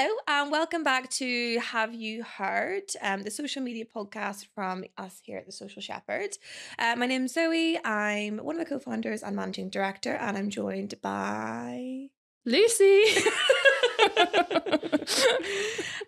Hello, 0.00 0.14
and 0.28 0.50
welcome 0.50 0.82
back 0.82 1.10
to 1.10 1.58
Have 1.58 1.94
You 1.94 2.22
Heard, 2.22 2.84
um, 3.02 3.20
the 3.22 3.30
social 3.30 3.60
media 3.62 3.84
podcast 3.84 4.46
from 4.54 4.82
us 4.96 5.20
here 5.22 5.36
at 5.36 5.44
The 5.44 5.52
Social 5.52 5.82
Shepherd. 5.82 6.38
Uh, 6.78 6.94
my 6.96 7.04
name's 7.04 7.34
Zoe. 7.34 7.78
I'm 7.84 8.38
one 8.38 8.58
of 8.58 8.60
the 8.60 8.64
co 8.64 8.78
founders 8.78 9.22
and 9.22 9.36
managing 9.36 9.68
director, 9.68 10.14
and 10.14 10.38
I'm 10.38 10.48
joined 10.48 10.94
by 11.02 12.06
Lucy. 12.46 13.02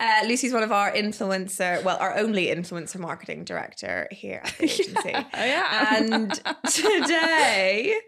uh, 0.01 0.23
Lucy's 0.27 0.55
one 0.55 0.63
of 0.63 0.73
our 0.73 0.91
influencer, 0.93 1.85
well, 1.85 1.99
our 2.01 2.17
only 2.17 2.47
influencer 2.47 2.99
marketing 2.99 3.45
director 3.45 4.09
here 4.11 4.41
at 4.43 4.57
the 4.57 4.65
agency. 4.71 5.11
yeah, 5.11 5.27
yeah. 5.35 5.97
And 5.99 6.33
today, 6.67 8.01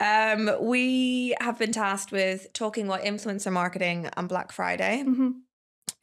um, 0.00 0.50
we 0.60 1.34
have 1.40 1.58
been 1.58 1.72
tasked 1.72 2.12
with 2.12 2.52
talking 2.52 2.86
about 2.86 3.02
influencer 3.02 3.52
marketing 3.52 4.08
on 4.16 4.26
Black 4.26 4.52
Friday. 4.52 5.02
Mhm. 5.06 5.40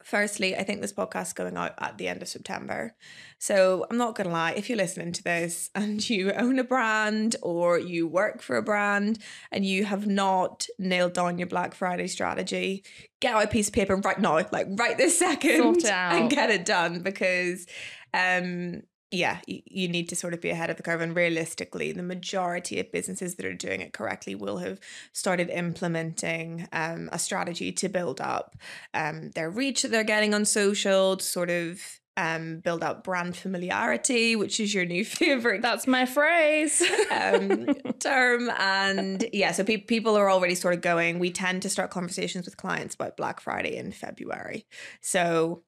Firstly, 0.02 0.54
I 0.54 0.64
think 0.64 0.82
this 0.82 0.92
podcast 0.92 1.28
is 1.28 1.32
going 1.32 1.56
out 1.56 1.72
at 1.78 1.96
the 1.96 2.08
end 2.08 2.20
of 2.20 2.28
September. 2.28 2.94
So 3.38 3.86
I'm 3.90 3.96
not 3.96 4.14
going 4.14 4.26
to 4.26 4.32
lie, 4.32 4.52
if 4.52 4.68
you're 4.68 4.76
listening 4.76 5.12
to 5.14 5.22
this 5.22 5.70
and 5.74 6.08
you 6.10 6.30
own 6.32 6.58
a 6.58 6.64
brand 6.64 7.36
or 7.40 7.78
you 7.78 8.06
work 8.06 8.42
for 8.42 8.56
a 8.56 8.62
brand 8.62 9.18
and 9.50 9.64
you 9.64 9.86
have 9.86 10.06
not 10.06 10.66
nailed 10.78 11.14
down 11.14 11.38
your 11.38 11.48
Black 11.48 11.74
Friday 11.74 12.06
strategy, 12.06 12.84
get 13.20 13.34
out 13.34 13.44
a 13.44 13.48
piece 13.48 13.68
of 13.68 13.74
paper 13.74 13.96
right 13.96 14.18
now, 14.18 14.34
like 14.52 14.66
right 14.72 14.98
this 14.98 15.18
second, 15.26 15.82
and 15.86 16.30
get 16.30 16.50
it 16.50 16.66
done 16.66 17.00
because, 17.00 17.66
um, 18.12 18.82
yeah, 19.14 19.38
you, 19.46 19.88
need 19.88 20.08
to 20.08 20.16
sort 20.16 20.34
of 20.34 20.40
be 20.40 20.50
ahead 20.50 20.70
of 20.70 20.76
the 20.76 20.82
curve. 20.82 21.00
And 21.00 21.14
realistically, 21.14 21.92
the 21.92 22.02
majority 22.02 22.80
of 22.80 22.90
businesses 22.90 23.36
that 23.36 23.46
are 23.46 23.54
doing 23.54 23.80
it 23.80 23.92
correctly 23.92 24.34
will 24.34 24.58
have 24.58 24.80
started 25.12 25.50
implementing 25.50 26.68
um, 26.72 27.08
a 27.12 27.18
strategy 27.18 27.72
to 27.72 27.88
build 27.88 28.20
up 28.20 28.56
um, 28.92 29.30
their 29.30 29.50
reach 29.50 29.82
that 29.82 29.90
they're 29.90 30.04
getting 30.04 30.34
on 30.34 30.44
social, 30.44 31.16
to 31.16 31.24
sort 31.24 31.50
of 31.50 32.00
um, 32.16 32.58
build 32.58 32.82
up 32.82 33.04
brand 33.04 33.36
familiarity, 33.36 34.36
which 34.36 34.60
is 34.60 34.74
your 34.74 34.84
new 34.84 35.04
favorite 35.04 35.62
That's 35.62 35.86
my 35.86 36.06
phrase. 36.06 36.82
um, 37.10 37.66
term. 38.00 38.50
And 38.58 39.24
yeah, 39.32 39.52
so 39.52 39.64
pe- 39.64 39.78
people 39.78 40.16
are 40.16 40.30
already 40.30 40.54
sort 40.54 40.74
of 40.74 40.80
going. 40.80 41.18
We 41.18 41.30
tend 41.30 41.62
to 41.62 41.70
start 41.70 41.90
conversations 41.90 42.46
with 42.46 42.56
clients 42.56 42.94
about 42.94 43.16
Black 43.16 43.40
Friday 43.40 43.76
in 43.76 43.92
February. 43.92 44.66
So 45.00 45.62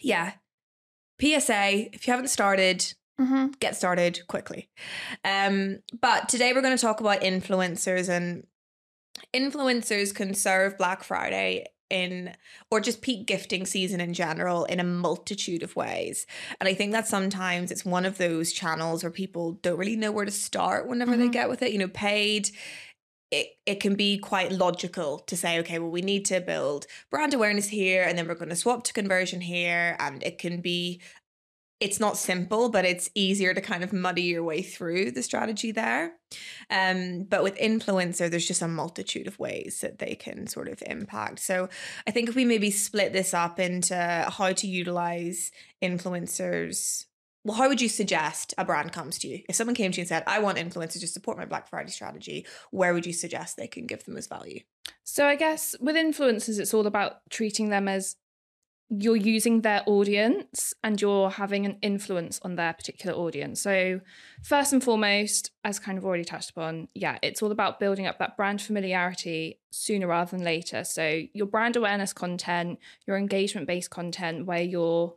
yeah, 0.00 0.32
PSA, 1.20 1.94
if 1.94 2.06
you 2.06 2.12
haven't 2.12 2.28
started, 2.28 2.94
hmm 3.18 3.46
get 3.60 3.76
started 3.76 4.20
quickly. 4.26 4.68
Um, 5.24 5.80
but 6.00 6.28
today 6.28 6.52
we're 6.52 6.62
going 6.62 6.76
to 6.76 6.80
talk 6.80 7.00
about 7.00 7.20
influencers 7.20 8.08
and 8.08 8.46
influencers 9.34 10.14
can 10.14 10.34
serve 10.34 10.78
Black 10.78 11.04
Friday 11.04 11.66
in 11.90 12.34
or 12.70 12.80
just 12.80 13.02
peak 13.02 13.26
gifting 13.26 13.66
season 13.66 14.00
in 14.00 14.14
general 14.14 14.64
in 14.64 14.80
a 14.80 14.84
multitude 14.84 15.62
of 15.62 15.76
ways. 15.76 16.26
And 16.58 16.66
I 16.68 16.72
think 16.74 16.92
that 16.92 17.06
sometimes 17.06 17.70
it's 17.70 17.84
one 17.84 18.06
of 18.06 18.16
those 18.16 18.50
channels 18.52 19.04
where 19.04 19.10
people 19.10 19.52
don't 19.62 19.78
really 19.78 19.96
know 19.96 20.10
where 20.10 20.24
to 20.24 20.30
start 20.30 20.88
whenever 20.88 21.16
they 21.16 21.28
Mhm. 21.28 21.32
get 21.32 21.48
with 21.50 21.60
it. 21.62 21.72
You 21.72 21.78
know, 21.78 21.88
paid 21.88 22.48
it, 23.32 23.56
it 23.64 23.80
can 23.80 23.94
be 23.94 24.18
quite 24.18 24.52
logical 24.52 25.18
to 25.20 25.36
say, 25.36 25.58
okay, 25.60 25.78
well, 25.78 25.90
we 25.90 26.02
need 26.02 26.26
to 26.26 26.40
build 26.40 26.86
brand 27.10 27.32
awareness 27.32 27.68
here 27.68 28.04
and 28.04 28.16
then 28.16 28.28
we're 28.28 28.34
going 28.34 28.50
to 28.50 28.56
swap 28.56 28.84
to 28.84 28.92
conversion 28.92 29.40
here. 29.40 29.96
And 29.98 30.22
it 30.22 30.38
can 30.38 30.60
be 30.60 31.00
it's 31.80 31.98
not 31.98 32.16
simple, 32.16 32.68
but 32.68 32.84
it's 32.84 33.10
easier 33.16 33.52
to 33.52 33.60
kind 33.60 33.82
of 33.82 33.92
muddy 33.92 34.22
your 34.22 34.44
way 34.44 34.62
through 34.62 35.10
the 35.10 35.22
strategy 35.22 35.72
there. 35.72 36.12
Um, 36.70 37.24
but 37.24 37.42
with 37.42 37.56
influencer, 37.56 38.30
there's 38.30 38.46
just 38.46 38.62
a 38.62 38.68
multitude 38.68 39.26
of 39.26 39.36
ways 39.40 39.80
that 39.80 39.98
they 39.98 40.14
can 40.14 40.46
sort 40.46 40.68
of 40.68 40.80
impact. 40.86 41.40
So 41.40 41.68
I 42.06 42.12
think 42.12 42.28
if 42.28 42.36
we 42.36 42.44
maybe 42.44 42.70
split 42.70 43.12
this 43.12 43.34
up 43.34 43.58
into 43.58 43.96
how 43.96 44.52
to 44.52 44.66
utilize 44.68 45.50
influencers. 45.82 47.06
Well, 47.44 47.56
how 47.56 47.68
would 47.68 47.80
you 47.80 47.88
suggest 47.88 48.54
a 48.56 48.64
brand 48.64 48.92
comes 48.92 49.18
to 49.18 49.28
you? 49.28 49.42
If 49.48 49.56
someone 49.56 49.74
came 49.74 49.90
to 49.92 49.96
you 49.96 50.02
and 50.02 50.08
said, 50.08 50.22
I 50.26 50.38
want 50.38 50.58
influencers 50.58 51.00
to 51.00 51.06
support 51.08 51.36
my 51.36 51.44
Black 51.44 51.68
Friday 51.68 51.90
strategy, 51.90 52.46
where 52.70 52.94
would 52.94 53.04
you 53.04 53.12
suggest 53.12 53.56
they 53.56 53.66
can 53.66 53.86
give 53.86 54.04
them 54.04 54.16
as 54.16 54.28
value? 54.28 54.60
So 55.02 55.26
I 55.26 55.34
guess 55.34 55.74
with 55.80 55.96
influencers, 55.96 56.60
it's 56.60 56.72
all 56.72 56.86
about 56.86 57.28
treating 57.30 57.70
them 57.70 57.88
as 57.88 58.16
you're 58.94 59.16
using 59.16 59.62
their 59.62 59.82
audience 59.86 60.74
and 60.84 61.00
you're 61.00 61.30
having 61.30 61.64
an 61.64 61.78
influence 61.80 62.38
on 62.42 62.56
their 62.56 62.74
particular 62.74 63.16
audience. 63.16 63.60
So 63.60 64.00
first 64.42 64.72
and 64.72 64.84
foremost, 64.84 65.50
as 65.64 65.78
kind 65.78 65.96
of 65.96 66.04
already 66.04 66.24
touched 66.24 66.50
upon, 66.50 66.88
yeah, 66.94 67.18
it's 67.22 67.42
all 67.42 67.50
about 67.50 67.80
building 67.80 68.06
up 68.06 68.18
that 68.18 68.36
brand 68.36 68.60
familiarity 68.60 69.60
sooner 69.70 70.06
rather 70.06 70.36
than 70.36 70.44
later. 70.44 70.84
So 70.84 71.22
your 71.32 71.46
brand 71.46 71.76
awareness 71.76 72.12
content, 72.12 72.78
your 73.06 73.16
engagement 73.16 73.66
based 73.66 73.90
content 73.90 74.46
where 74.46 74.62
you're 74.62 75.14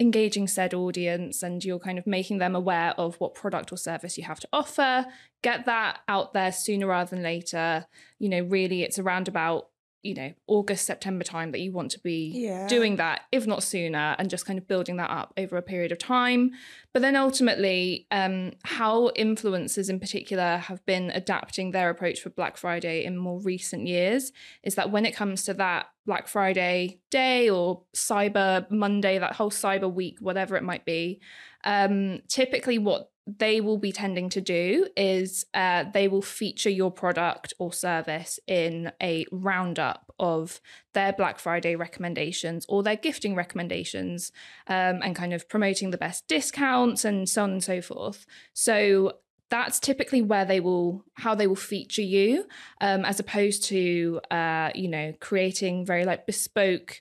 engaging 0.00 0.46
said 0.46 0.74
audience 0.74 1.42
and 1.42 1.64
you're 1.64 1.78
kind 1.78 1.98
of 1.98 2.06
making 2.06 2.38
them 2.38 2.54
aware 2.54 2.94
of 2.98 3.16
what 3.16 3.34
product 3.34 3.72
or 3.72 3.76
service 3.76 4.16
you 4.16 4.24
have 4.24 4.38
to 4.38 4.48
offer 4.52 5.04
get 5.42 5.66
that 5.66 6.00
out 6.08 6.32
there 6.32 6.52
sooner 6.52 6.86
rather 6.86 7.10
than 7.10 7.22
later. 7.22 7.86
You 8.18 8.28
know 8.28 8.40
really 8.42 8.82
it's 8.82 8.98
around 8.98 9.28
about 9.28 9.68
you 10.02 10.14
know 10.14 10.32
august 10.46 10.86
september 10.86 11.24
time 11.24 11.50
that 11.50 11.58
you 11.60 11.72
want 11.72 11.90
to 11.90 11.98
be 12.00 12.30
Yeah. 12.34 12.68
doing 12.68 12.96
that 12.96 13.22
if 13.32 13.46
not 13.46 13.62
sooner 13.64 14.14
and 14.18 14.30
just 14.30 14.46
kind 14.46 14.58
of 14.58 14.68
building 14.68 14.96
that 14.98 15.10
up 15.10 15.32
over 15.36 15.56
a 15.56 15.62
period 15.62 15.90
of 15.90 15.98
time 15.98 16.52
but 16.92 17.02
then 17.02 17.16
ultimately 17.16 18.06
um 18.12 18.52
how 18.64 19.10
influencers 19.16 19.90
in 19.90 19.98
particular 19.98 20.58
have 20.58 20.84
been 20.86 21.10
adapting 21.10 21.72
their 21.72 21.90
approach 21.90 22.20
for 22.20 22.30
black 22.30 22.56
friday 22.56 23.04
in 23.04 23.16
more 23.16 23.40
recent 23.40 23.86
years 23.88 24.32
is 24.62 24.76
that 24.76 24.90
when 24.92 25.04
it 25.04 25.16
comes 25.16 25.42
to 25.44 25.54
that 25.54 25.88
black 26.06 26.28
friday 26.28 27.00
day 27.10 27.50
or 27.50 27.82
cyber 27.94 28.70
monday 28.70 29.18
that 29.18 29.34
whole 29.34 29.50
cyber 29.50 29.92
week 29.92 30.16
whatever 30.20 30.56
it 30.56 30.62
might 30.62 30.84
be 30.84 31.20
um 31.68 32.20
typically 32.28 32.78
what 32.78 33.10
they 33.36 33.60
will 33.60 33.76
be 33.76 33.92
tending 33.92 34.30
to 34.30 34.40
do 34.40 34.88
is 34.96 35.44
uh, 35.52 35.84
they 35.92 36.08
will 36.08 36.22
feature 36.22 36.70
your 36.70 36.90
product 36.90 37.52
or 37.58 37.72
service 37.72 38.40
in 38.46 38.90
a 39.02 39.26
roundup 39.30 40.10
of 40.18 40.60
their 40.94 41.12
Black 41.12 41.38
Friday 41.38 41.76
recommendations 41.76 42.64
or 42.68 42.82
their 42.82 42.96
gifting 42.96 43.34
recommendations 43.34 44.32
um, 44.66 45.00
and 45.02 45.14
kind 45.14 45.34
of 45.34 45.48
promoting 45.48 45.90
the 45.90 45.98
best 45.98 46.26
discounts 46.26 47.04
and 47.04 47.28
so 47.28 47.42
on 47.42 47.50
and 47.50 47.64
so 47.64 47.82
forth. 47.82 48.24
So 48.54 49.18
that's 49.50 49.78
typically 49.78 50.22
where 50.22 50.44
they 50.44 50.60
will 50.60 51.04
how 51.14 51.34
they 51.34 51.46
will 51.46 51.56
feature 51.56 52.02
you 52.02 52.46
um, 52.80 53.04
as 53.04 53.20
opposed 53.20 53.64
to 53.64 54.20
uh, 54.30 54.70
you 54.74 54.88
know 54.88 55.12
creating 55.20 55.84
very 55.84 56.04
like 56.04 56.26
bespoke 56.26 57.00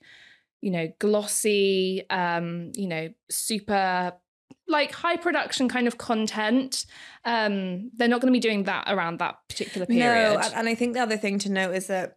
you 0.62 0.72
know 0.72 0.92
glossy 1.00 2.04
um, 2.10 2.72
you 2.76 2.88
know 2.88 3.10
super 3.30 4.14
like 4.68 4.92
high 4.92 5.16
production 5.18 5.70
kind 5.70 5.88
of 5.88 5.98
content 5.98 6.86
um 7.26 7.90
they're 7.96 8.08
not 8.10 8.20
going 8.22 8.32
to 8.34 8.38
be 8.38 8.42
doing 8.42 8.64
that 8.64 8.84
around 8.88 9.20
that 9.20 9.36
particular 9.48 9.86
period. 9.88 10.34
No, 10.34 10.40
and- 10.40 10.54
and 10.56 10.70
I 10.70 10.76
think 10.76 10.94
the 10.94 11.00
other 11.02 11.18
thing 11.18 11.40
to 11.40 11.50
note 11.52 11.74
is 11.74 11.88
that 11.88 12.16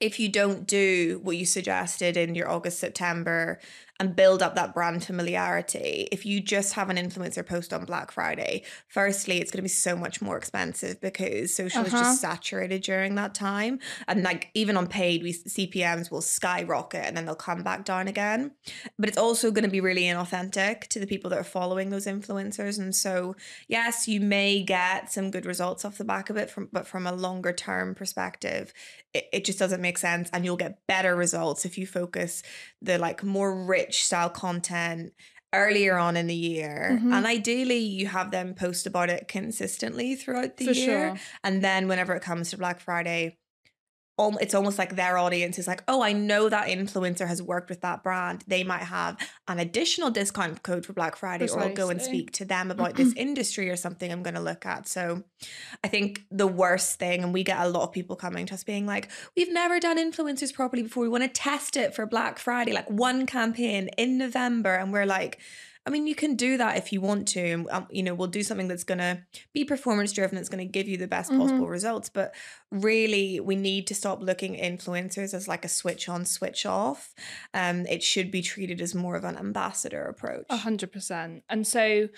if 0.00 0.18
you 0.18 0.30
don't 0.30 0.66
do 0.66 1.20
what 1.22 1.36
you 1.36 1.44
suggested 1.44 2.16
in 2.16 2.34
your 2.34 2.48
August, 2.50 2.78
September 2.78 3.60
and 4.02 4.16
build 4.16 4.42
up 4.42 4.56
that 4.56 4.74
brand 4.74 5.04
familiarity, 5.04 6.08
if 6.10 6.26
you 6.26 6.40
just 6.40 6.74
have 6.74 6.90
an 6.90 6.96
influencer 6.96 7.46
post 7.46 7.72
on 7.72 7.84
Black 7.84 8.10
Friday, 8.10 8.64
firstly, 8.88 9.38
it's 9.40 9.52
going 9.52 9.58
to 9.58 9.62
be 9.62 9.68
so 9.68 9.94
much 9.96 10.20
more 10.20 10.36
expensive 10.36 11.00
because 11.00 11.54
social 11.54 11.82
is 11.84 11.94
Uh-huh. 11.94 12.02
just 12.02 12.20
saturated 12.20 12.82
during 12.82 13.14
that 13.14 13.32
time. 13.32 13.78
And 14.08 14.24
like 14.24 14.50
even 14.54 14.76
on 14.76 14.88
paid, 14.88 15.22
we 15.22 15.32
CPMs 15.32 16.10
will 16.10 16.20
skyrocket 16.20 17.04
and 17.06 17.16
then 17.16 17.26
they'll 17.26 17.36
come 17.36 17.62
back 17.62 17.84
down 17.84 18.08
again. 18.08 18.50
But 18.98 19.08
it's 19.08 19.18
also 19.18 19.52
going 19.52 19.64
to 19.64 19.70
be 19.70 19.80
really 19.80 20.02
inauthentic 20.02 20.88
to 20.88 20.98
the 20.98 21.06
people 21.06 21.30
that 21.30 21.38
are 21.38 21.44
following 21.58 21.90
those 21.90 22.06
influencers. 22.06 22.80
And 22.80 22.94
so, 22.96 23.36
yes, 23.68 24.08
you 24.08 24.20
may 24.20 24.64
get 24.64 25.12
some 25.12 25.30
good 25.30 25.46
results 25.46 25.84
off 25.84 25.96
the 25.98 26.04
back 26.04 26.28
of 26.28 26.36
it, 26.36 26.50
from 26.50 26.68
but 26.72 26.88
from 26.88 27.06
a 27.06 27.12
longer 27.12 27.52
term 27.52 27.94
perspective, 27.94 28.72
it, 29.14 29.24
it 29.32 29.44
just 29.44 29.60
doesn't 29.60 29.80
make 29.88 29.98
sense. 29.98 30.28
And 30.32 30.44
you'll 30.44 30.56
get 30.66 30.84
better 30.88 31.14
results 31.14 31.64
if 31.64 31.78
you 31.78 31.86
focus 31.86 32.42
the 32.80 32.98
like 32.98 33.22
more 33.22 33.52
rich 33.76 33.91
style 34.00 34.30
content 34.30 35.12
earlier 35.54 35.96
on 35.98 36.16
in 36.16 36.26
the 36.26 36.34
year. 36.34 36.98
Mhm. 37.02 37.12
And 37.12 37.26
ideally, 37.26 37.78
you 37.78 38.06
have 38.06 38.30
them 38.30 38.54
post 38.54 38.86
about 38.86 39.10
it 39.10 39.28
consistently 39.28 40.14
throughout 40.14 40.56
the 40.56 40.66
for 40.66 40.72
year. 40.72 41.08
sure 41.16 41.20
And 41.44 41.62
then 41.62 41.88
whenever 41.88 42.14
it 42.14 42.22
comes 42.22 42.50
to 42.50 42.56
Black 42.56 42.80
Friday, 42.80 43.36
it's 44.18 44.54
almost 44.54 44.78
like 44.78 44.94
their 44.94 45.18
audience 45.18 45.58
is 45.58 45.66
like, 45.66 45.82
oh, 45.88 46.02
I 46.02 46.12
know 46.12 46.48
that 46.48 46.68
influencer 46.68 47.26
has 47.26 47.42
worked 47.42 47.70
with 47.70 47.80
that 47.80 48.02
brand. 48.02 48.44
They 48.46 48.62
might 48.62 48.82
have 48.82 49.16
an 49.48 49.58
additional 49.58 50.10
discount 50.10 50.62
code 50.62 50.86
for 50.86 50.92
Black 50.92 51.16
Friday, 51.16 51.48
or 51.48 51.60
I'll 51.60 51.74
go 51.74 51.88
and 51.88 52.00
speak 52.00 52.30
to 52.32 52.44
them 52.44 52.70
about 52.70 52.94
this 52.94 53.12
industry 53.14 53.70
or 53.70 53.76
something 53.76 54.12
I'm 54.12 54.22
going 54.22 54.34
to 54.34 54.40
look 54.40 54.66
at. 54.66 54.86
So 54.86 55.24
I 55.82 55.88
think 55.88 56.22
the 56.30 56.46
worst 56.46 56.98
thing, 56.98 57.22
and 57.22 57.32
we 57.32 57.42
get 57.42 57.58
a 57.58 57.68
lot 57.68 57.84
of 57.84 57.92
people 57.92 58.14
coming 58.14 58.46
to 58.46 58.54
us 58.54 58.64
being 58.64 58.86
like, 58.86 59.10
we've 59.36 59.52
never 59.52 59.80
done 59.80 59.98
influencers 59.98 60.52
properly 60.52 60.82
before. 60.82 61.02
We 61.02 61.08
want 61.08 61.24
to 61.24 61.28
test 61.28 61.76
it 61.76 61.94
for 61.94 62.06
Black 62.06 62.38
Friday, 62.38 62.72
like 62.72 62.90
one 62.90 63.26
campaign 63.26 63.88
in 63.98 64.18
November. 64.18 64.74
And 64.74 64.92
we're 64.92 65.06
like, 65.06 65.40
I 65.84 65.90
mean, 65.90 66.06
you 66.06 66.14
can 66.14 66.36
do 66.36 66.56
that 66.58 66.76
if 66.76 66.92
you 66.92 67.00
want 67.00 67.26
to. 67.28 67.66
Um, 67.70 67.86
you 67.90 68.04
know, 68.04 68.14
we'll 68.14 68.28
do 68.28 68.44
something 68.44 68.68
that's 68.68 68.84
going 68.84 68.98
to 68.98 69.22
be 69.52 69.64
performance 69.64 70.12
driven, 70.12 70.36
that's 70.36 70.48
going 70.48 70.64
to 70.64 70.70
give 70.70 70.86
you 70.86 70.96
the 70.96 71.08
best 71.08 71.30
possible 71.30 71.66
Mhm. 71.66 71.70
results. 71.70 72.08
But 72.08 72.34
really, 72.70 73.40
we 73.40 73.56
need 73.56 73.86
to 73.88 73.94
stop 73.94 74.22
looking 74.22 74.60
at 74.60 74.72
influencers 74.72 75.34
as 75.34 75.48
like 75.48 75.64
a 75.64 75.68
switch 75.68 76.08
on, 76.08 76.24
switch 76.24 76.64
off. 76.66 77.14
Um, 77.52 77.84
it 77.86 78.02
should 78.02 78.30
be 78.30 78.42
treated 78.42 78.80
as 78.80 78.94
more 78.94 79.16
of 79.16 79.24
an 79.24 79.36
ambassador 79.36 80.04
approach. 80.04 80.46
A 80.50 80.56
hundred 80.58 80.92
percent. 80.92 81.42
And 81.48 81.66
so 81.66 82.08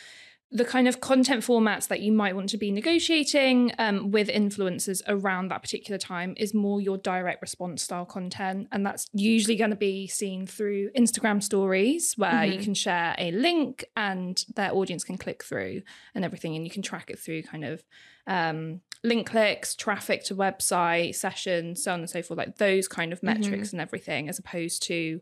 the 0.50 0.64
kind 0.64 0.86
of 0.86 1.00
content 1.00 1.42
formats 1.42 1.88
that 1.88 2.00
you 2.00 2.12
might 2.12 2.36
want 2.36 2.48
to 2.48 2.56
be 2.56 2.70
negotiating 2.70 3.72
um, 3.78 4.12
with 4.12 4.28
influencers 4.28 5.02
around 5.08 5.48
that 5.48 5.62
particular 5.62 5.98
time 5.98 6.32
is 6.36 6.54
more 6.54 6.80
your 6.80 6.96
direct 6.98 7.42
response 7.42 7.82
style 7.82 8.04
content. 8.04 8.68
And 8.70 8.86
that's 8.86 9.06
usually 9.12 9.56
going 9.56 9.70
to 9.70 9.76
be 9.76 10.06
seen 10.06 10.46
through 10.46 10.90
Instagram 10.96 11.42
stories, 11.42 12.14
where 12.16 12.44
you 12.44 12.58
Mhm. 12.60 12.62
can 12.64 12.74
share 12.74 13.16
a 13.18 13.32
link 13.32 13.84
and 13.96 14.44
their 14.54 14.72
audience 14.72 15.02
can 15.02 15.18
click 15.18 15.42
through 15.42 15.82
and 16.14 16.24
everything. 16.24 16.54
And 16.54 16.64
you 16.64 16.70
can 16.70 16.82
track 16.82 17.10
it 17.10 17.18
through 17.18 17.42
kind 17.42 17.64
of 17.64 17.82
um, 18.26 18.80
link 19.02 19.28
clicks, 19.28 19.74
traffic 19.74 20.24
to 20.24 20.34
website, 20.36 21.14
sessions, 21.14 21.82
so 21.82 21.92
on 21.92 22.00
and 22.00 22.08
so 22.08 22.22
forth, 22.22 22.38
like 22.38 22.56
those 22.56 22.86
kind 22.88 23.12
of 23.12 23.22
metrics 23.22 23.72
and 23.72 23.80
everything, 23.82 24.28
as 24.30 24.38
opposed 24.38 24.82
to 24.84 25.20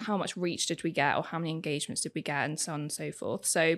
how 0.00 0.16
much 0.16 0.36
reach 0.36 0.66
did 0.66 0.82
we 0.82 0.90
get 0.90 1.16
or 1.16 1.22
how 1.22 1.38
many 1.38 1.50
engagements 1.52 2.00
did 2.00 2.10
we 2.14 2.22
get 2.22 2.46
and 2.46 2.58
so 2.58 2.72
on 2.72 2.80
and 2.80 2.90
so 2.90 3.12
forth. 3.12 3.44
So 3.44 3.76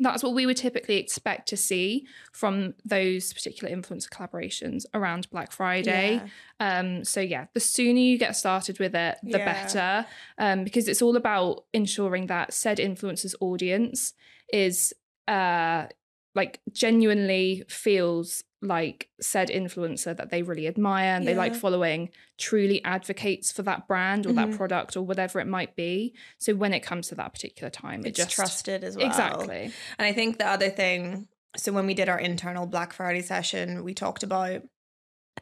that's 0.00 0.22
what 0.22 0.34
we 0.34 0.46
would 0.46 0.56
typically 0.56 0.96
expect 0.96 1.48
to 1.48 1.56
see 1.56 2.06
from 2.32 2.74
those 2.84 3.32
particular 3.32 3.74
influencer 3.74 4.08
collaborations 4.08 4.84
around 4.94 5.28
Black 5.30 5.52
Friday. 5.52 6.22
Yeah. 6.60 6.78
Um, 6.78 7.04
so 7.04 7.20
yeah, 7.20 7.46
the 7.52 7.60
sooner 7.60 7.98
you 8.00 8.16
get 8.18 8.34
started 8.36 8.78
with 8.78 8.94
it, 8.94 9.18
the 9.22 9.38
Yeah. 9.38 9.44
better, 9.44 10.06
um, 10.38 10.64
because 10.64 10.88
it's 10.88 11.02
all 11.02 11.16
about 11.16 11.64
ensuring 11.74 12.26
that 12.28 12.54
said 12.54 12.78
influencer's 12.78 13.34
audience 13.40 14.14
is 14.52 14.94
uh, 15.28 15.86
like 16.34 16.60
genuinely 16.72 17.64
feels 17.68 18.42
like 18.64 19.08
said 19.20 19.48
influencer 19.48 20.16
that 20.16 20.30
they 20.30 20.42
really 20.42 20.68
admire 20.68 21.16
and 21.16 21.26
they 21.26 21.34
like 21.34 21.52
following 21.54 22.08
truly 22.38 22.82
advocates 22.84 23.50
for 23.50 23.62
that 23.64 23.88
brand 23.88 24.24
or 24.24 24.32
that 24.34 24.48
Mhm. 24.50 24.56
product 24.56 24.96
or 24.96 25.02
whatever 25.02 25.40
it 25.40 25.48
might 25.48 25.74
be. 25.74 26.14
So 26.38 26.54
when 26.54 26.72
it 26.72 26.80
comes 26.80 27.08
to 27.08 27.16
that 27.16 27.32
particular 27.34 27.70
time, 27.70 28.04
it 28.06 28.10
It's 28.10 28.18
just 28.18 28.30
trusted 28.30 28.84
as 28.84 28.96
well. 28.96 29.06
exactly. 29.06 29.72
And 29.98 30.06
I 30.06 30.12
think 30.12 30.38
the 30.38 30.46
other 30.46 30.70
thing, 30.70 31.26
so 31.56 31.72
when 31.72 31.86
we 31.86 31.94
did 31.94 32.08
our 32.08 32.20
internal 32.20 32.66
Black 32.66 32.92
Friday 32.92 33.22
session, 33.22 33.82
we 33.82 33.94
talked 33.94 34.22
about 34.22 34.62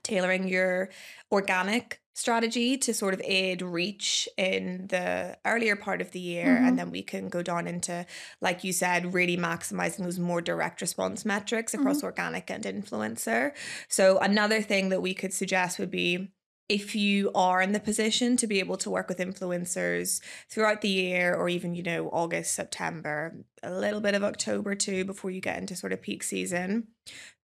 tailoring 0.03 0.49
your 0.49 0.91
organic 1.31 2.01
strategy 2.15 2.77
to 2.77 2.93
sort 2.93 3.15
of 3.15 3.21
aid 3.25 3.63
reach 3.63 4.29
in 4.37 4.87
the 4.89 5.37
earlier 5.47 5.75
part 5.75 6.01
of 6.03 6.11
the 6.11 6.21
year. 6.21 6.59
Mhm. 6.59 6.69
And 6.69 6.79
then 6.79 6.91
we 6.91 7.03
can 7.03 7.29
go 7.29 7.43
down 7.43 7.67
into, 7.67 8.05
like 8.41 8.63
you 8.63 8.73
said, 8.73 9.15
really 9.15 9.37
maximizing 9.39 10.05
those 10.05 10.19
more 10.19 10.43
direct 10.43 10.81
response 10.83 11.25
metrics 11.25 11.73
across 11.73 12.03
organic 12.03 12.51
and 12.51 12.65
influencer. 12.65 13.53
So 13.89 14.19
another 14.19 14.61
thing 14.61 14.91
that 14.91 15.01
we 15.01 15.15
could 15.15 15.33
suggest 15.33 15.79
would 15.79 15.91
be 15.91 16.33
if 16.69 16.95
you 16.95 17.33
are 17.35 17.61
in 17.61 17.73
the 17.73 17.81
position 17.81 18.37
to 18.37 18.47
be 18.47 18.61
able 18.61 18.77
to 18.77 18.91
work 18.91 19.09
with 19.09 19.19
influencers 19.19 20.21
throughout 20.49 20.83
the 20.83 20.89
year 20.89 21.35
or 21.35 21.49
even 21.49 21.75
you 21.75 21.83
know 21.83 22.09
august 22.11 22.55
september 22.55 23.45
a 23.65 23.73
little 23.73 24.01
bit 24.01 24.15
of 24.15 24.23
october 24.23 24.77
too 24.77 25.05
before 25.05 25.33
you 25.33 25.41
get 25.41 25.59
into 25.59 25.75
sort 25.75 25.93
of 25.93 26.01
peak 26.01 26.23
season 26.23 26.87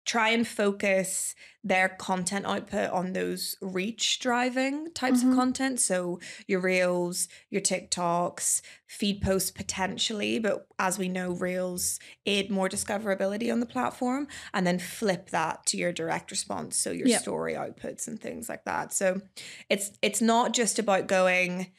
try 0.07 0.31
and 0.31 0.47
focus 0.47 1.35
their 1.65 1.89
content 1.89 2.47
output 2.47 2.91
on 2.91 3.13
those 3.13 3.57
reach 3.61 4.21
driving 4.21 4.91
types 4.93 5.23
Mhm. 5.23 5.31
of 5.33 5.37
content 5.37 5.81
so 5.81 6.21
your 6.47 6.61
reels 6.61 7.27
your 7.51 7.61
tiktoks 7.61 8.63
feed 8.87 9.21
posts 9.21 9.51
potentially 9.51 10.39
but 10.39 10.67
as 10.79 10.97
we 10.97 11.09
know 11.09 11.33
reels 11.33 11.99
aid 12.25 12.51
more 12.51 12.69
discoverability 12.69 13.53
on 13.53 13.59
the 13.59 13.67
platform 13.67 14.29
and 14.55 14.65
then 14.67 14.79
flip 14.79 15.31
that 15.31 15.67
to 15.67 15.77
your 15.77 15.93
direct 15.93 16.31
response 16.31 16.77
so 16.77 16.93
your 16.93 17.09
Yep. 17.09 17.21
story 17.23 17.55
outputs 17.55 18.07
and 18.07 18.21
things 18.21 18.49
like 18.49 18.65
that 18.65 18.93
so 18.93 19.21
it's 19.69 19.91
it's 20.03 20.23
not 20.23 20.55
just 20.55 20.79
about 20.79 21.09
going 21.09 21.73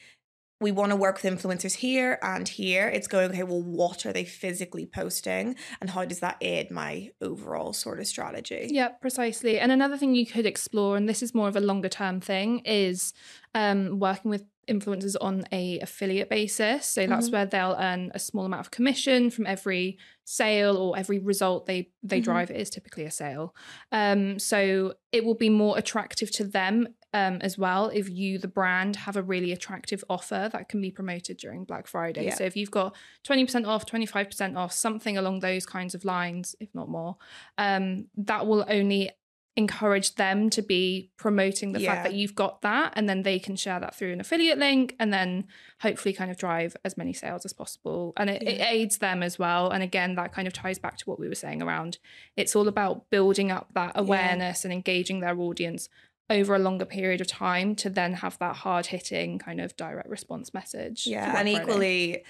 we 0.60 0.72
want 0.72 0.90
to 0.90 0.96
work 0.96 1.22
with 1.22 1.32
influencers 1.38 1.74
here 1.76 2.18
and 2.22 2.48
here. 2.48 2.88
It's 2.88 3.06
going, 3.06 3.30
okay, 3.30 3.44
well, 3.44 3.62
what 3.62 4.04
are 4.06 4.12
they 4.12 4.24
physically 4.24 4.86
posting 4.86 5.54
and 5.80 5.90
how 5.90 6.04
does 6.04 6.20
that 6.20 6.36
aid 6.40 6.70
my 6.70 7.10
overall 7.20 7.72
sort 7.72 8.00
of 8.00 8.06
strategy? 8.06 8.68
Yeah, 8.70 8.88
precisely. 8.88 9.60
And 9.60 9.70
another 9.70 9.96
thing 9.96 10.14
you 10.14 10.26
could 10.26 10.46
explore, 10.46 10.96
and 10.96 11.08
this 11.08 11.22
is 11.22 11.34
more 11.34 11.48
of 11.48 11.56
a 11.56 11.60
longer 11.60 11.88
term 11.88 12.20
thing, 12.20 12.60
is 12.60 13.12
um, 13.54 13.98
working 14.00 14.30
with 14.30 14.44
influencers 14.68 15.16
on 15.20 15.44
a 15.50 15.78
affiliate 15.80 16.28
basis. 16.28 16.84
So 16.86 17.06
that's 17.06 17.28
Mhm. 17.28 17.32
where 17.32 17.46
they'll 17.46 17.76
earn 17.78 18.10
a 18.14 18.18
small 18.18 18.44
amount 18.44 18.60
of 18.60 18.70
commission 18.70 19.30
from 19.30 19.46
every 19.46 19.96
sale 20.24 20.76
or 20.76 20.98
every 20.98 21.18
result 21.18 21.64
they 21.66 21.90
they 22.02 22.20
Mhm. 22.20 22.24
drive. 22.24 22.50
It 22.50 22.60
is 22.60 22.68
typically 22.68 23.04
a 23.04 23.10
sale. 23.10 23.54
Um, 23.92 24.38
so 24.38 24.94
it 25.10 25.24
will 25.24 25.36
be 25.36 25.48
more 25.48 25.78
attractive 25.78 26.30
to 26.32 26.44
them 26.44 26.88
um, 27.14 27.38
as 27.40 27.56
well 27.56 27.88
if 27.88 28.08
you, 28.10 28.38
the 28.38 28.48
brand, 28.48 28.96
have 28.96 29.16
a 29.16 29.22
really 29.22 29.52
attractive 29.52 30.04
offer 30.10 30.48
that 30.52 30.68
can 30.68 30.80
be 30.80 30.90
promoted 30.90 31.36
during 31.38 31.64
Black 31.64 31.86
Friday. 31.86 32.26
Yeah. 32.26 32.34
So 32.34 32.44
if 32.44 32.56
you've 32.56 32.70
got 32.70 32.94
20% 33.26 33.66
off, 33.66 33.86
25% 33.86 34.56
off, 34.56 34.72
something 34.72 35.16
along 35.16 35.40
those 35.40 35.64
kinds 35.66 35.94
of 35.94 36.04
lines, 36.04 36.54
if 36.60 36.68
not 36.74 36.88
more, 36.88 37.16
um, 37.56 38.06
that 38.16 38.46
will 38.46 38.64
only 38.68 39.10
encourage 39.56 40.14
them 40.14 40.48
to 40.50 40.62
be 40.62 41.10
promoting 41.16 41.72
the 41.72 41.80
Yeah. 41.80 41.92
fact 41.94 42.04
that 42.04 42.14
you've 42.14 42.36
got 42.36 42.62
that 42.62 42.92
and 42.94 43.08
then 43.08 43.24
they 43.24 43.40
can 43.40 43.56
share 43.56 43.80
that 43.80 43.92
through 43.92 44.12
an 44.12 44.20
affiliate 44.20 44.56
link 44.56 44.94
and 45.00 45.12
then 45.12 45.48
hopefully 45.80 46.12
kind 46.12 46.30
of 46.30 46.36
drive 46.36 46.76
as 46.84 46.96
many 46.96 47.12
sales 47.12 47.44
as 47.44 47.52
possible 47.52 48.12
and 48.16 48.30
it, 48.30 48.40
it 48.44 48.60
aids 48.60 48.98
them 48.98 49.20
as 49.20 49.36
well 49.36 49.68
and 49.70 49.82
again 49.82 50.14
that 50.14 50.32
kind 50.32 50.46
of 50.46 50.52
ties 50.54 50.78
back 50.78 50.96
to 50.98 51.04
what 51.10 51.18
we 51.18 51.26
were 51.26 51.34
saying 51.34 51.60
around 51.60 51.98
it's 52.36 52.54
all 52.54 52.68
about 52.68 53.10
building 53.10 53.50
up 53.50 53.66
that 53.74 53.90
awareness 53.96 54.64
and 54.64 54.72
engaging 54.72 55.18
their 55.18 55.36
audience 55.40 55.88
over 56.30 56.54
a 56.54 56.58
longer 56.58 56.84
period 56.84 57.20
of 57.20 57.26
time 57.26 57.74
to 57.76 57.88
then 57.90 58.14
have 58.14 58.38
that 58.38 58.56
hard 58.56 58.86
hitting 58.86 59.38
kind 59.38 59.60
of 59.60 59.76
direct 59.76 60.08
response 60.08 60.52
message 60.52 61.06
Yeah. 61.06 61.38
And 61.38 61.48
equally, 61.48 62.24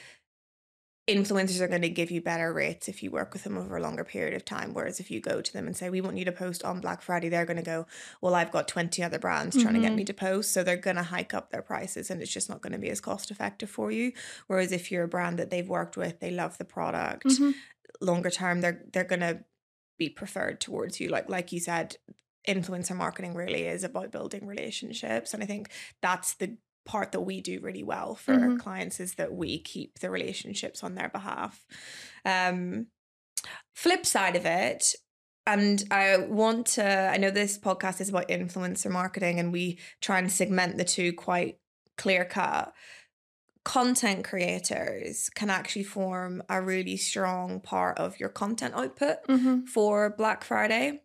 influencers 1.08 1.60
are 1.62 1.68
going 1.68 1.80
to 1.80 1.88
give 1.88 2.10
you 2.10 2.20
better 2.20 2.52
rates 2.52 2.86
if 2.86 3.02
you 3.02 3.10
work 3.10 3.32
with 3.32 3.42
them 3.42 3.56
over 3.56 3.78
a 3.78 3.80
longer 3.80 4.04
period 4.04 4.34
of 4.34 4.44
time. 4.44 4.74
Whereas 4.74 5.00
if 5.00 5.10
you 5.10 5.20
go 5.20 5.40
to 5.40 5.52
them 5.54 5.66
and 5.66 5.74
say, 5.74 5.88
we 5.88 6.02
want 6.02 6.18
you 6.18 6.26
to 6.26 6.32
post 6.32 6.62
on 6.62 6.80
Black 6.80 7.00
Friday, 7.00 7.30
they're 7.30 7.46
going 7.46 7.56
to 7.56 7.62
go, 7.62 7.86
well, 8.20 8.34
I've 8.34 8.50
got 8.50 8.68
20 8.68 9.02
other 9.02 9.18
brands 9.18 9.56
trying 9.60 9.72
to 9.72 9.80
get 9.80 9.94
me 9.94 10.04
to 10.04 10.12
post. 10.12 10.52
So 10.52 10.62
they're 10.62 10.76
going 10.76 10.96
to 10.96 11.02
hike 11.02 11.32
up 11.32 11.50
their 11.50 11.62
prices 11.62 12.10
and 12.10 12.20
it's 12.20 12.30
just 12.32 12.50
not 12.50 12.60
going 12.60 12.74
to 12.74 12.78
be 12.78 12.90
as 12.90 13.00
cost 13.00 13.30
effective 13.30 13.70
for 13.70 13.90
you. 13.90 14.12
Whereas 14.48 14.70
if 14.70 14.92
you're 14.92 15.04
a 15.04 15.08
brand 15.08 15.38
that 15.38 15.48
they've 15.48 15.68
worked 15.68 15.96
with, 15.96 16.20
they 16.20 16.30
love 16.30 16.58
the 16.58 16.66
product, 16.66 17.24
Mhm. 17.24 17.54
longer 18.02 18.30
term, 18.30 18.60
they're, 18.60 18.84
they're 18.92 19.02
going 19.04 19.20
to 19.20 19.44
be 19.98 20.10
preferred 20.10 20.60
towards 20.60 21.00
you. 21.00 21.08
Like, 21.08 21.30
like 21.30 21.52
you 21.52 21.58
said, 21.60 21.96
influencer 22.48 22.96
marketing 22.96 23.34
really 23.34 23.66
is 23.66 23.84
about 23.84 24.10
building 24.10 24.46
relationships. 24.46 25.34
And 25.34 25.42
I 25.42 25.46
think 25.46 25.70
that's 26.02 26.34
the 26.34 26.56
part 26.84 27.12
that 27.12 27.20
we 27.20 27.40
do 27.42 27.60
really 27.60 27.82
well 27.84 28.14
for 28.14 28.32
our 28.32 28.40
Mhm. 28.40 28.58
clients 28.60 28.98
is 28.98 29.14
that 29.16 29.32
we 29.34 29.58
keep 29.60 29.98
the 29.98 30.10
relationships 30.10 30.82
on 30.82 30.94
their 30.94 31.10
behalf. 31.10 31.66
Um, 32.24 32.86
flip 33.74 34.06
side 34.06 34.36
of 34.36 34.46
it, 34.46 34.94
and 35.46 35.84
I 35.90 36.16
want 36.16 36.66
to, 36.78 36.84
I 36.84 37.16
know 37.18 37.30
this 37.30 37.58
podcast 37.58 38.00
is 38.00 38.08
about 38.08 38.28
influencer 38.28 38.90
marketing 38.90 39.38
and 39.38 39.52
we 39.52 39.78
try 40.00 40.18
and 40.18 40.32
segment 40.32 40.76
the 40.78 40.84
two 40.84 41.12
quite 41.12 41.58
clear 41.96 42.24
cut. 42.24 42.72
Content 43.64 44.24
creators 44.24 45.28
can 45.30 45.50
actually 45.50 45.84
form 45.84 46.42
a 46.48 46.62
really 46.62 46.96
strong 46.96 47.60
part 47.60 47.98
of 47.98 48.18
your 48.18 48.30
content 48.30 48.74
output 48.74 49.18
Mhm. 49.26 49.68
for 49.68 50.08
Black 50.10 50.42
Friday, 50.42 51.02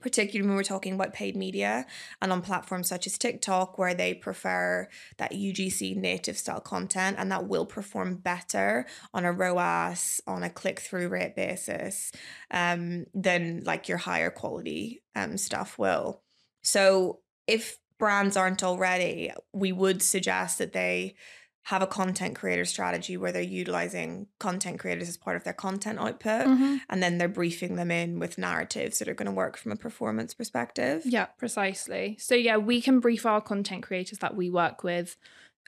particularly 0.00 0.46
when 0.46 0.56
we're 0.56 0.62
talking 0.62 0.94
about 0.94 1.12
paid 1.12 1.36
media 1.36 1.86
and 2.20 2.32
on 2.32 2.42
platforms 2.42 2.88
such 2.88 3.06
as 3.06 3.18
TikTok, 3.18 3.78
where 3.78 3.94
they 3.94 4.14
prefer 4.14 4.88
that 5.18 5.32
UGC 5.32 5.96
native 5.96 6.38
style 6.38 6.60
content 6.60 7.16
and 7.18 7.30
that 7.30 7.48
will 7.48 7.66
perform 7.66 8.16
better 8.16 8.86
on 9.14 9.24
a 9.24 9.32
ROAS, 9.32 10.20
on 10.26 10.42
a 10.42 10.50
click 10.50 10.80
through 10.80 11.08
rate 11.08 11.36
basis 11.36 12.12
um, 12.50 13.06
than 13.14 13.62
like 13.64 13.88
your 13.88 13.98
higher 13.98 14.30
quality 14.30 15.02
um, 15.14 15.36
stuff 15.36 15.78
will. 15.78 16.22
So 16.62 17.20
if 17.46 17.78
brands 17.98 18.36
aren't 18.36 18.64
already, 18.64 19.30
we 19.52 19.72
would 19.72 20.02
suggest 20.02 20.58
that 20.58 20.72
they 20.72 21.14
have 21.70 21.82
a 21.82 21.86
content 21.86 22.34
creator 22.34 22.64
strategy 22.64 23.16
where 23.16 23.30
they're 23.32 23.42
utilizing 23.62 24.26
content 24.40 24.80
creators 24.80 25.08
as 25.08 25.16
part 25.16 25.36
of 25.36 25.44
their 25.44 25.52
content 25.52 25.98
output 26.00 26.44
Mhm. 26.46 26.80
and 26.90 27.00
then 27.02 27.18
they're 27.18 27.28
briefing 27.42 27.76
them 27.76 27.90
in 27.92 28.18
with 28.18 28.36
narratives 28.38 28.98
that 28.98 29.08
are 29.08 29.14
going 29.14 29.26
to 29.32 29.32
work 29.44 29.56
from 29.56 29.70
a 29.70 29.76
performance 29.76 30.34
perspective. 30.34 31.02
Yeah, 31.04 31.26
precisely. 31.26 32.16
So 32.18 32.34
yeah, 32.34 32.56
we 32.56 32.80
can 32.80 32.98
brief 32.98 33.24
our 33.24 33.40
content 33.40 33.82
creators 33.84 34.18
that 34.18 34.34
we 34.34 34.50
work 34.50 34.82
with 34.82 35.16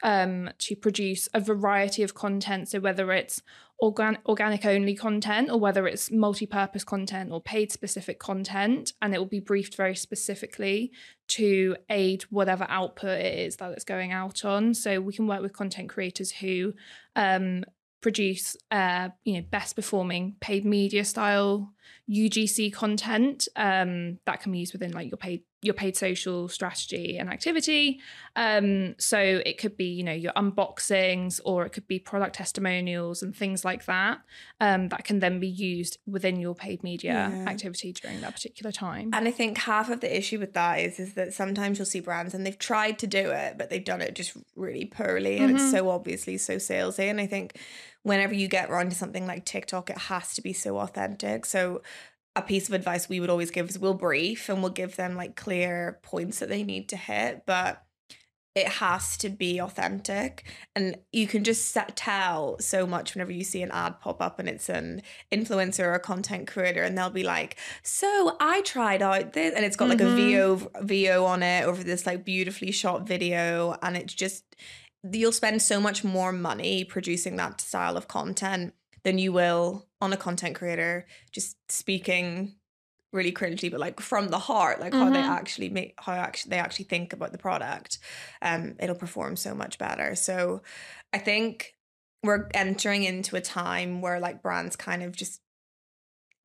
um, 0.02 0.50
to 0.58 0.76
produce 0.76 1.28
a 1.34 1.40
variety 1.40 2.02
of 2.02 2.14
content. 2.14 2.68
So 2.68 2.80
whether 2.80 3.12
it's 3.12 3.42
organ- 3.78 4.18
organic 4.26 4.64
only 4.64 4.94
content 4.94 5.50
or 5.50 5.58
whether 5.58 5.86
it's 5.86 6.10
multi-purpose 6.10 6.84
content 6.84 7.32
or 7.32 7.40
paid 7.40 7.72
specific 7.72 8.18
content, 8.18 8.92
and 9.02 9.14
it 9.14 9.18
will 9.18 9.26
be 9.26 9.40
briefed 9.40 9.76
very 9.76 9.96
specifically 9.96 10.92
to 11.28 11.76
aid 11.90 12.22
whatever 12.30 12.66
output 12.68 13.20
it 13.20 13.38
is 13.38 13.56
that 13.56 13.72
it's 13.72 13.84
going 13.84 14.12
out 14.12 14.44
on. 14.44 14.74
So 14.74 15.00
we 15.00 15.12
can 15.12 15.26
work 15.26 15.42
with 15.42 15.52
content 15.52 15.88
creators 15.88 16.30
who 16.30 16.74
um, 17.16 17.64
produce 18.02 18.56
uh, 18.70 19.08
you 19.24 19.34
know 19.34 19.44
best 19.50 19.76
performing 19.76 20.36
paid 20.40 20.64
media 20.64 21.04
style 21.04 21.72
UGC 22.10 22.72
content 22.72 23.48
um, 23.56 24.18
that 24.26 24.40
can 24.40 24.52
be 24.52 24.58
used 24.58 24.74
within 24.74 24.92
like 24.92 25.10
your 25.10 25.16
paid 25.16 25.42
your 25.64 25.74
paid 25.74 25.96
social 25.96 26.48
strategy 26.48 27.16
and 27.18 27.30
activity. 27.30 28.00
Um, 28.34 28.96
so 28.98 29.18
it 29.46 29.58
could 29.58 29.76
be 29.76 29.84
you 29.86 30.02
know 30.02 30.12
your 30.12 30.32
unboxings 30.32 31.40
or 31.44 31.64
it 31.64 31.70
could 31.70 31.86
be 31.86 31.98
product 31.98 32.34
testimonials 32.34 33.22
and 33.22 33.34
things 33.34 33.64
like 33.64 33.84
that 33.84 34.20
um, 34.60 34.88
that 34.88 35.04
can 35.04 35.20
then 35.20 35.38
be 35.38 35.48
used 35.48 35.98
within 36.06 36.40
your 36.40 36.54
paid 36.54 36.82
media 36.82 37.12
Yeah. 37.12 37.48
activity 37.48 37.92
during 37.92 38.20
that 38.22 38.32
particular 38.34 38.72
time. 38.72 39.10
And 39.12 39.28
I 39.28 39.30
think 39.30 39.58
half 39.58 39.88
of 39.88 40.00
the 40.00 40.16
issue 40.16 40.38
with 40.40 40.52
that 40.54 40.80
is 40.80 40.98
is 40.98 41.14
that 41.14 41.32
sometimes 41.32 41.78
you'll 41.78 41.86
see 41.86 42.00
brands 42.00 42.34
and 42.34 42.44
they've 42.44 42.58
tried 42.58 42.98
to 43.00 43.06
do 43.06 43.30
it, 43.30 43.56
but 43.56 43.70
they've 43.70 43.84
done 43.84 44.00
it 44.02 44.14
just 44.14 44.36
really 44.56 44.84
poorly, 44.84 45.38
and 45.38 45.52
it's 45.52 45.64
Mhm. 45.64 45.70
so 45.70 45.90
obviously 45.90 46.38
so 46.38 46.56
salesy. 46.56 47.08
And 47.10 47.20
I 47.20 47.26
think 47.26 47.58
whenever 48.02 48.34
you 48.34 48.48
get 48.48 48.68
around 48.68 48.90
to 48.90 48.96
something 48.96 49.26
like 49.28 49.44
TikTok, 49.44 49.88
it 49.90 49.98
has 49.98 50.34
to 50.34 50.42
be 50.42 50.52
so 50.52 50.78
authentic. 50.78 51.46
So 51.46 51.82
a 52.34 52.42
piece 52.42 52.68
of 52.68 52.74
advice 52.74 53.08
we 53.08 53.20
would 53.20 53.30
always 53.30 53.50
give 53.50 53.68
is 53.68 53.78
we'll 53.78 53.94
brief 53.94 54.48
and 54.48 54.62
we'll 54.62 54.72
give 54.72 54.96
them 54.96 55.16
like 55.16 55.36
clear 55.36 55.98
points 56.02 56.38
that 56.38 56.48
they 56.48 56.62
need 56.62 56.88
to 56.88 56.96
hit, 56.96 57.42
but 57.46 57.82
it 58.54 58.68
has 58.68 59.16
to 59.16 59.30
be 59.30 59.58
authentic 59.60 60.44
and 60.76 60.98
you 61.10 61.26
can 61.26 61.42
just 61.42 61.70
set, 61.70 61.96
tell 61.96 62.58
so 62.58 62.86
much 62.86 63.14
whenever 63.14 63.32
you 63.32 63.44
see 63.44 63.62
an 63.62 63.70
ad 63.70 63.98
pop 64.00 64.20
up 64.20 64.38
and 64.38 64.46
it's 64.46 64.68
an 64.68 65.00
influencer 65.32 65.84
or 65.84 65.94
a 65.94 65.98
content 66.00 66.46
creator 66.46 66.82
and 66.82 66.96
they'll 66.96 67.08
be 67.08 67.22
like 67.22 67.56
so 67.82 68.36
i 68.40 68.60
tried 68.60 69.00
out 69.00 69.32
this 69.32 69.54
and 69.54 69.64
it's 69.64 69.76
got 69.76 69.88
like 69.88 70.00
Mhm. 70.00 70.34
a 70.34 70.56
vo 70.56 70.70
vo 70.82 71.24
on 71.24 71.42
it 71.42 71.64
over 71.64 71.82
this 71.82 72.04
like 72.04 72.26
beautifully 72.26 72.70
shot 72.72 73.06
video 73.08 73.74
and 73.82 73.96
it's 73.96 74.12
just 74.12 74.44
you'll 75.10 75.32
spend 75.32 75.62
so 75.62 75.80
much 75.80 76.04
more 76.04 76.30
money 76.30 76.84
producing 76.84 77.36
that 77.36 77.58
style 77.58 77.96
of 77.96 78.06
content 78.06 78.74
than 79.04 79.18
you 79.18 79.32
will 79.32 79.88
on 80.00 80.12
a 80.12 80.16
content 80.16 80.54
creator 80.56 81.06
just 81.32 81.56
speaking 81.70 82.56
really 83.12 83.32
cringely, 83.32 83.70
but 83.70 83.80
like 83.80 84.00
from 84.00 84.28
the 84.28 84.38
heart, 84.38 84.80
like 84.80 84.94
how 84.94 85.10
they 85.10 85.22
Mhm. 85.22 85.26
actually 85.28 85.68
make 85.68 85.94
how 86.00 86.12
actually 86.14 86.50
they 86.50 86.58
actually 86.58 86.86
think 86.86 87.12
about 87.12 87.32
the 87.32 87.38
product, 87.38 87.98
um, 88.40 88.74
it'll 88.80 88.96
perform 88.96 89.36
so 89.36 89.54
much 89.54 89.78
better. 89.78 90.14
So 90.14 90.62
I 91.12 91.18
think 91.18 91.74
we're 92.22 92.48
entering 92.54 93.04
into 93.04 93.36
a 93.36 93.40
time 93.40 94.00
where 94.00 94.18
like 94.20 94.42
brands 94.42 94.76
kind 94.76 95.02
of 95.02 95.14
just 95.14 95.42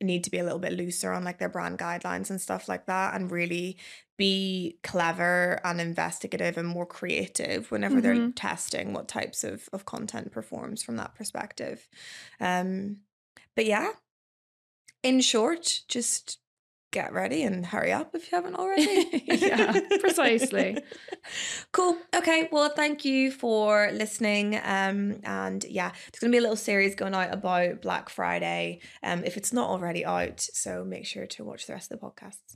need 0.02 0.24
to 0.24 0.30
be 0.30 0.38
a 0.38 0.44
little 0.44 0.60
bit 0.60 0.74
looser 0.74 1.12
on 1.12 1.24
like 1.24 1.40
their 1.40 1.50
brand 1.50 1.80
guidelines 1.80 2.30
and 2.30 2.40
stuff 2.40 2.68
like 2.68 2.86
that 2.86 3.16
and 3.16 3.32
really 3.32 3.78
be 4.18 4.80
clever 4.84 5.60
and 5.64 5.80
investigative 5.80 6.58
and 6.58 6.68
more 6.68 6.86
creative 6.86 7.72
whenever 7.72 8.02
they're 8.02 8.16
Mhm. 8.16 8.34
testing 8.36 8.94
what 8.94 9.08
types 9.08 9.44
of, 9.44 9.70
of 9.74 9.86
content 9.86 10.32
performs 10.32 10.84
from 10.84 10.96
that 10.98 11.16
perspective 11.16 11.88
um 12.40 12.98
but 13.56 13.66
yeah 13.66 13.92
in 15.04 15.22
short 15.22 15.82
just 15.88 16.40
get 16.92 17.12
ready 17.12 17.44
and 17.44 17.66
hurry 17.66 17.92
up 17.92 18.16
if 18.16 18.32
you 18.32 18.36
haven't 18.38 18.56
already 18.56 19.06
Yeah, 19.28 19.76
precisely. 20.00 20.82
cool 21.74 21.98
okay 22.16 22.48
well 22.52 22.70
thank 22.70 23.04
you 23.04 23.30
for 23.30 23.90
listening 23.92 24.56
um 24.64 25.20
and 25.24 25.66
yeah 25.66 25.90
there's 25.90 26.20
gonna 26.22 26.32
be 26.32 26.38
a 26.38 26.42
little 26.42 26.56
series 26.56 26.96
going 26.96 27.14
out 27.14 27.34
about 27.34 27.82
black 27.82 28.08
friday 28.10 28.80
um 29.04 29.24
if 29.26 29.36
it's 29.36 29.52
not 29.52 29.70
already 29.70 30.06
out 30.06 30.40
so 30.40 30.86
make 30.86 31.06
sure 31.06 31.28
to 31.28 31.44
watch 31.44 31.68
the 31.68 31.74
rest 31.74 31.92
of 31.92 32.00
the 32.00 32.06
podcasts 32.06 32.56